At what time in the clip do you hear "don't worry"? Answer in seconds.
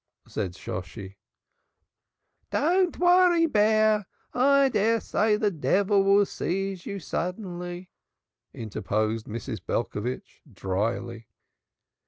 2.49-3.45